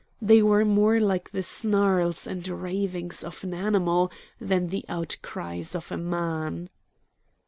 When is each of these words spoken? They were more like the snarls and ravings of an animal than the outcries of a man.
They 0.19 0.41
were 0.41 0.65
more 0.65 0.99
like 0.99 1.29
the 1.29 1.43
snarls 1.43 2.25
and 2.25 2.47
ravings 2.47 3.23
of 3.23 3.43
an 3.43 3.53
animal 3.53 4.11
than 4.39 4.69
the 4.69 4.83
outcries 4.89 5.75
of 5.75 5.91
a 5.91 5.97
man. 5.99 6.71